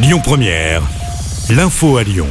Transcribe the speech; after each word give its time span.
Lyon 0.00 0.20
Première, 0.22 0.82
l'info 1.50 1.96
à 1.96 2.04
Lyon. 2.04 2.28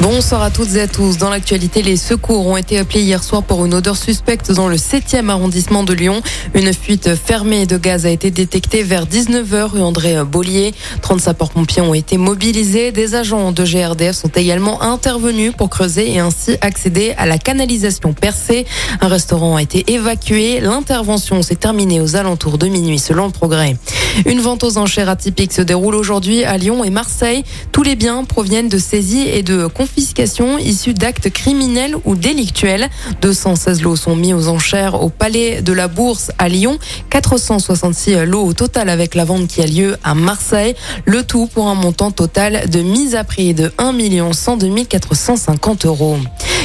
Bonsoir 0.00 0.42
à 0.42 0.50
toutes 0.50 0.74
et 0.74 0.80
à 0.82 0.88
tous. 0.88 1.16
Dans 1.18 1.30
l'actualité, 1.30 1.80
les 1.80 1.96
secours 1.96 2.46
ont 2.46 2.56
été 2.56 2.78
appelés 2.78 3.02
hier 3.02 3.22
soir 3.22 3.44
pour 3.44 3.64
une 3.64 3.74
odeur 3.74 3.96
suspecte 3.96 4.50
dans 4.50 4.68
le 4.68 4.76
7e 4.76 5.30
arrondissement 5.30 5.84
de 5.84 5.94
Lyon. 5.94 6.20
Une 6.52 6.74
fuite 6.74 7.14
fermée 7.14 7.64
de 7.64 7.78
gaz 7.78 8.04
a 8.06 8.10
été 8.10 8.30
détectée 8.30 8.82
vers 8.82 9.06
19h 9.06 9.70
rue 9.70 9.80
André 9.80 10.16
Bollier. 10.24 10.74
30 11.00 11.20
sapeurs-pompiers 11.20 11.80
ont 11.80 11.94
été 11.94 12.18
mobilisés. 12.18 12.92
Des 12.92 13.14
agents 13.14 13.52
de 13.52 13.64
GRDF 13.64 14.16
sont 14.16 14.32
également 14.34 14.82
intervenus 14.82 15.52
pour 15.56 15.70
creuser 15.70 16.12
et 16.12 16.18
ainsi 16.18 16.56
accéder 16.60 17.14
à 17.16 17.24
la 17.24 17.38
canalisation 17.38 18.12
percée. 18.12 18.66
Un 19.00 19.08
restaurant 19.08 19.56
a 19.56 19.62
été 19.62 19.92
évacué. 19.92 20.60
L'intervention 20.60 21.40
s'est 21.40 21.56
terminée 21.56 22.00
aux 22.00 22.16
alentours 22.16 22.58
de 22.58 22.66
minuit 22.66 22.98
selon 22.98 23.26
le 23.26 23.32
progrès. 23.32 23.76
Une 24.24 24.40
vente 24.40 24.64
aux 24.64 24.78
enchères 24.78 25.08
atypique 25.08 25.52
se 25.52 25.60
déroule 25.60 25.94
aujourd'hui 25.94 26.44
à 26.44 26.56
Lyon 26.56 26.84
et 26.84 26.90
Marseille. 26.90 27.44
Tous 27.70 27.82
les 27.82 27.96
biens 27.96 28.24
proviennent 28.24 28.68
de 28.68 28.78
saisies 28.78 29.28
et 29.28 29.42
de 29.42 29.66
confiscations 29.66 30.58
issues 30.58 30.94
d'actes 30.94 31.30
criminels 31.30 31.96
ou 32.04 32.14
délictuels. 32.14 32.88
216 33.20 33.82
lots 33.82 33.96
sont 33.96 34.16
mis 34.16 34.32
aux 34.32 34.48
enchères 34.48 35.02
au 35.02 35.10
Palais 35.10 35.60
de 35.60 35.72
la 35.72 35.88
Bourse 35.88 36.30
à 36.38 36.48
Lyon. 36.48 36.78
466 37.10 38.24
lots 38.24 38.44
au 38.44 38.52
total 38.54 38.88
avec 38.88 39.14
la 39.14 39.24
vente 39.24 39.48
qui 39.48 39.60
a 39.60 39.66
lieu 39.66 39.96
à 40.02 40.14
Marseille. 40.14 40.74
Le 41.04 41.22
tout 41.22 41.46
pour 41.46 41.68
un 41.68 41.74
montant 41.74 42.10
total 42.10 42.70
de 42.70 42.80
mise 42.80 43.14
à 43.14 43.24
prix 43.24 43.52
de 43.52 43.72
1 43.78 44.32
102 44.32 44.84
450 44.84 45.86
euros. 45.86 46.16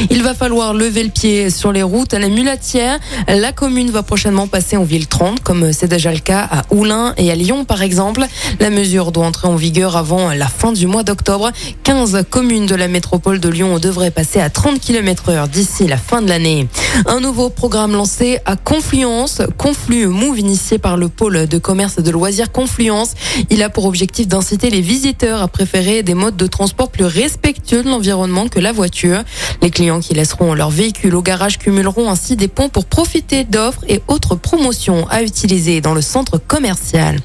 Il 0.10 0.24
va 0.24 0.34
falloir 0.34 0.74
lever 0.74 1.04
le 1.04 1.10
pied 1.10 1.50
sur 1.50 1.72
les 1.72 1.84
routes 1.84 2.14
à 2.14 2.20
la 2.20 2.28
mulatière. 2.28 3.00
La 3.28 3.52
commune 3.52 3.92
va 3.92 4.04
prochainement 4.04 4.48
passer 4.48 4.78
en 4.78 4.84
ville 4.84 5.08
30, 5.08 5.42
comme 5.42 5.72
c'est 5.74 5.88
déjà 5.88 6.12
le 6.12 6.20
cas 6.20 6.48
à 6.50 6.64
Oulin 6.72 7.14
et 7.18 7.32
à 7.32 7.36
Lyon, 7.36 7.66
par 7.66 7.82
exemple. 7.82 8.26
La 8.60 8.70
mesure 8.70 9.12
doit 9.12 9.26
entrer 9.26 9.48
en 9.48 9.56
vigueur 9.56 9.96
avant 9.98 10.34
la 10.34 10.48
fin 10.48 10.72
du 10.72 10.88
mois 10.88 11.04
d'octobre. 11.04 11.52
15 11.84 12.26
communes 12.30 12.66
de 12.66 12.76
la 12.76 12.88
métropole 12.88 13.40
de 13.40 13.50
Lyon 13.50 13.80
devraient 13.80 14.12
passer 14.12 14.40
à 14.40 14.50
30 14.50 14.80
km 14.80 15.30
heure 15.30 15.48
d'ici 15.48 15.88
la 15.88 15.98
fin 15.98 16.22
de 16.22 16.30
l'année. 16.30 16.68
Un 17.06 17.20
nouveau 17.20 17.50
programme 17.50 17.92
lancé 17.92 18.40
à 18.46 18.56
Confluence, 18.56 19.42
Conflu 19.58 20.08
Move, 20.08 20.40
initié 20.40 20.78
par 20.78 20.98
le 20.98 21.10
pôle 21.10 21.48
de 21.48 21.58
commerce 21.58 21.98
et 22.00 22.02
de 22.02 22.12
loisirs 22.12 22.52
Confluence. 22.52 23.14
Il 23.50 23.62
a 23.62 23.70
pour 23.70 23.86
objectif 23.86 24.28
d'inciter 24.28 24.70
les 24.70 24.82
visiteurs 24.82 25.42
à 25.42 25.48
préférer 25.48 26.04
des 26.04 26.14
modes 26.14 26.38
de 26.38 26.48
transport 26.48 26.90
plus 26.90 27.06
respectueux 27.06 27.84
de 27.84 27.90
l'environnement 27.90 28.48
que 28.48 28.60
la 28.60 28.72
voiture. 28.72 29.24
Les 29.62 29.70
clients 29.70 29.91
qui 30.00 30.14
laisseront 30.14 30.54
leur 30.54 30.70
véhicule 30.70 31.16
au 31.16 31.22
garage 31.22 31.58
cumuleront 31.58 32.10
ainsi 32.10 32.36
des 32.36 32.48
points 32.48 32.70
pour 32.70 32.86
profiter 32.86 33.44
d'offres 33.44 33.84
et 33.88 34.02
autres 34.08 34.36
promotions 34.36 35.08
à 35.10 35.24
utiliser 35.24 35.82
dans 35.82 35.94
le 35.94 36.02
centre 36.02 36.38
commercial. 36.38 37.20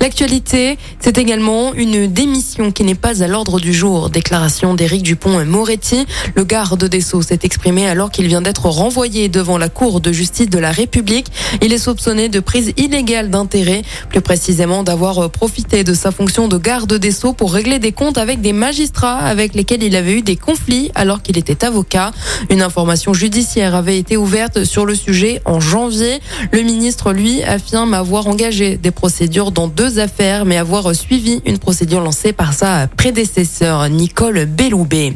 L'actualité, 0.00 0.78
c'est 1.00 1.18
également 1.18 1.74
une 1.74 2.06
démission 2.06 2.70
qui 2.70 2.84
n'est 2.84 2.94
pas 2.94 3.22
à 3.22 3.26
l'ordre 3.26 3.58
du 3.58 3.72
jour. 3.72 4.10
Déclaration 4.10 4.74
d'Éric 4.74 5.02
Dupont-Moretti. 5.02 6.06
Le 6.34 6.44
garde 6.44 6.84
des 6.84 7.00
Sceaux 7.00 7.22
s'est 7.22 7.40
exprimé 7.42 7.88
alors 7.88 8.10
qu'il 8.10 8.26
vient 8.26 8.42
d'être 8.42 8.66
renvoyé 8.66 9.28
devant 9.28 9.58
la 9.58 9.68
Cour 9.68 10.00
de 10.00 10.12
justice 10.12 10.48
de 10.48 10.58
la 10.58 10.70
République. 10.70 11.26
Il 11.62 11.72
est 11.72 11.78
soupçonné 11.78 12.28
de 12.28 12.40
prise 12.40 12.72
illégale 12.76 13.30
d'intérêt, 13.30 13.82
plus 14.08 14.20
précisément 14.20 14.82
d'avoir 14.82 15.30
profité 15.30 15.84
de 15.84 15.94
sa 15.94 16.12
fonction 16.12 16.48
de 16.48 16.58
garde 16.58 16.94
des 16.94 17.10
Sceaux 17.10 17.32
pour 17.32 17.52
régler 17.52 17.78
des 17.78 17.92
comptes 17.92 18.18
avec 18.18 18.40
des 18.40 18.52
magistrats 18.52 19.18
avec 19.18 19.54
lesquels 19.54 19.82
il 19.82 19.96
avait 19.96 20.18
eu 20.18 20.22
des 20.22 20.36
conflits 20.36 20.90
alors 20.94 21.22
qu'il 21.22 21.38
était 21.38 21.64
avocat. 21.64 22.09
Une 22.50 22.62
information 22.62 23.14
judiciaire 23.14 23.74
avait 23.74 23.98
été 23.98 24.16
ouverte 24.16 24.64
sur 24.64 24.86
le 24.86 24.94
sujet 24.94 25.40
en 25.44 25.60
janvier. 25.60 26.20
Le 26.52 26.62
ministre, 26.62 27.12
lui, 27.12 27.42
affirme 27.42 27.94
avoir 27.94 28.26
engagé 28.26 28.76
des 28.76 28.90
procédures 28.90 29.52
dans 29.52 29.68
deux 29.68 29.98
affaires, 29.98 30.44
mais 30.44 30.56
avoir 30.56 30.94
suivi 30.94 31.40
une 31.46 31.58
procédure 31.58 32.00
lancée 32.00 32.32
par 32.32 32.52
sa 32.52 32.86
prédécesseur, 32.86 33.88
Nicole 33.88 34.46
Belloubet. 34.46 35.14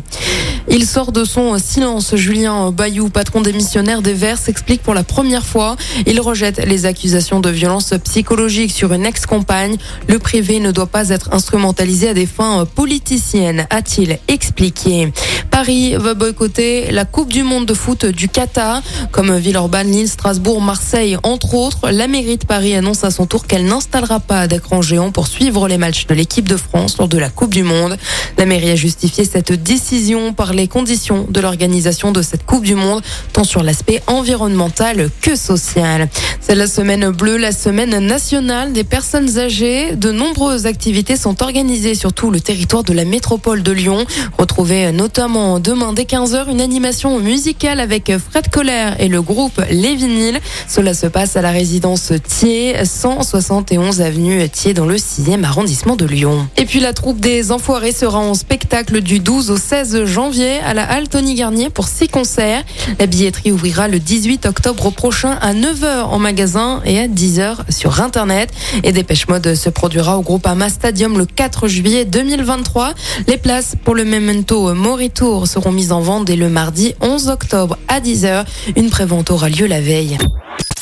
Il 0.69 0.87
sort 0.87 1.13
de 1.13 1.25
son 1.25 1.59
silence. 1.59 2.17
Julien 2.17 2.71
Bayou, 2.71 3.11
patron 3.11 3.43
démissionnaire 3.43 4.01
des 4.01 4.15
Verts, 4.15 4.39
s'explique 4.39 4.83
pour 4.83 4.95
la 4.95 5.05
première 5.05 5.45
fois. 5.45 5.77
Il 6.07 6.21
rejette 6.21 6.65
les 6.67 6.87
accusations 6.87 7.41
de 7.41 7.51
violence 7.51 7.93
psychologique 8.05 8.73
sur 8.73 8.93
une 8.93 9.05
ex-compagne. 9.05 9.77
Le 10.09 10.19
privé 10.19 10.61
ne 10.61 10.73
doit 10.73 10.87
pas 10.87 11.11
être 11.11 11.33
instrumentalisé 11.33 12.09
à 12.09 12.15
des 12.15 12.27
fins 12.27 12.65
politiciennes, 12.65 13.67
a-t-il 13.71 14.19
expliqué. 14.29 15.13
Paris 15.51 15.95
va 15.97 16.15
boycotter 16.15 16.91
la 16.91 17.05
Coupe 17.05 17.33
du 17.33 17.43
Monde 17.43 17.67
de 17.67 17.75
foot 17.75 18.07
du 18.07 18.29
Qatar, 18.29 18.83
comme 19.13 19.37
Villeurbanne, 19.37 19.91
Lille, 19.91 20.09
Strasbourg, 20.09 20.61
Marseille, 20.61 21.17
entre 21.23 21.55
autres. 21.55 21.91
La 21.91 22.09
mairie 22.09 22.39
de 22.39 22.45
Paris 22.45 22.75
annonce 22.75 23.05
à 23.05 23.11
son 23.11 23.27
tour 23.27 23.47
qu'elle 23.47 23.67
n'installera 23.67 24.19
pas 24.19 24.49
d'écran 24.49 24.83
géant 24.83 25.13
pour 25.13 25.27
suivre 25.27 25.69
les 25.69 25.79
matchs 25.79 26.07
de 26.07 26.15
l'équipe 26.15 26.49
de 26.49 26.57
France 26.57 26.97
lors 26.99 27.09
de 27.09 27.19
la 27.19 27.29
Coupe 27.29 27.53
du 27.53 27.63
Monde. 27.63 27.97
La 28.39 28.47
mairie 28.47 28.71
a 28.71 28.77
justifié 28.77 29.25
cette 29.25 29.53
décision 29.53 30.33
par 30.33 30.54
les 30.55 30.69
conditions 30.69 31.27
de 31.29 31.41
l'organisation 31.41 32.13
de 32.13 32.23
cette 32.23 32.45
Coupe 32.45 32.65
du 32.65 32.75
Monde, 32.75 33.03
tant 33.33 33.45
sur 33.45 33.63
l'aspect 33.63 34.03
environnemental 34.07 35.11
que 35.21 35.37
social. 35.37 36.09
C'est 36.41 36.55
la 36.55 36.67
semaine 36.67 37.11
bleue, 37.11 37.37
la 37.37 37.53
semaine 37.53 37.99
nationale 37.99 38.73
des 38.73 38.85
personnes 38.85 39.39
âgées. 39.39 39.97
De 39.97 40.13
nombreuses 40.13 40.67
activités 40.67 41.17
sont 41.17 41.43
organisées 41.43 41.95
sur 41.95 42.13
tout 42.13 42.31
le 42.31 42.41
territoire 42.41 42.85
de 42.85 42.93
la 42.93 43.05
métropole 43.05 43.63
de 43.63 43.73
Lyon. 43.73 44.05
Retrouvez 44.39 44.93
notamment 44.93 45.59
demain 45.59 45.93
dès 45.93 46.03
15h 46.05 46.51
une 46.51 46.61
animation 46.61 47.19
musicale 47.19 47.81
avec 47.81 48.13
Fred 48.19 48.49
Colère 48.51 49.01
et 49.01 49.09
le 49.09 49.23
groupe 49.23 49.61
Les 49.71 49.95
Vinyles. 49.95 50.41
Cela 50.69 50.95
se 50.95 51.07
passe 51.07 51.37
à 51.37 51.43
la 51.43 51.51
résidence 51.51 52.13
Thiers, 52.29 52.85
171 52.85 54.01
avenue 54.01 54.49
Thiers 54.49 54.75
dans 54.75 54.87
le 54.87 54.97
6e 54.97 55.45
arrondissement 55.45 55.97
de 55.97 56.05
Lyon. 56.05 56.47
Et 56.57 56.67
puis 56.67 56.81
la 56.81 56.93
troupe 56.93 57.21
des 57.21 57.53
Enfoirés 57.53 57.93
sera 57.93 58.19
en 58.19 58.35
spectacle 58.35 59.01
du 59.01 59.19
12 59.19 59.51
au 59.51 59.57
16 59.57 60.05
janvier 60.05 60.44
à 60.45 60.75
la 60.75 60.85
halle 60.85 61.09
Tony 61.09 61.35
Garnier 61.35 61.71
pour 61.71 61.89
six 61.89 62.09
concerts. 62.09 62.63
La 62.99 63.07
billetterie 63.07 63.53
ouvrira 63.53 63.89
le 63.89 63.99
18 63.99 64.47
octobre 64.47 64.91
prochain 64.91 65.39
à 65.41 65.55
9h 65.55 66.05
en 66.05 66.19
magasin 66.19 66.83
et 66.85 66.99
à 66.99 67.09
10h 67.09 67.71
sur 67.71 68.01
Internet. 68.01 68.51
Et 68.83 68.93
Dépêche 68.93 69.29
Mode 69.29 69.55
se 69.55 69.69
produira 69.69 70.19
au 70.19 70.23
groupe 70.23 70.47
Ama 70.47 70.69
Stadium 70.69 71.19
le 71.19 71.27
4 71.27 71.69
juillet 71.69 72.05
2023. 72.05 72.95
Les 73.27 73.39
places 73.39 73.77
pour 73.83 73.95
le 73.95 74.05
Memento 74.05 74.75
Moritour 74.75 75.47
seront 75.47 75.73
mises 75.73 75.93
en 75.93 76.01
vente 76.01 76.27
dès 76.27 76.37
le 76.37 76.49
mardi 76.49 76.95
11 77.01 77.29
octobre 77.29 77.79
à 77.89 78.01
10h. 78.01 78.45
Une 78.77 78.91
prévente 78.91 79.31
aura 79.31 79.49
lieu 79.49 79.67
la 79.67 79.81
veille. 79.81 80.19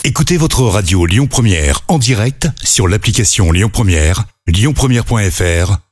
Écoutez 0.04 0.36
votre 0.36 0.62
radio 0.62 1.06
Lyon 1.06 1.28
Première 1.28 1.82
en 1.86 1.98
direct 1.98 2.48
sur 2.62 2.88
l'application 2.88 3.52
Lyon 3.52 3.70
Première, 3.72 4.24
lyonpremière.fr 4.48 5.91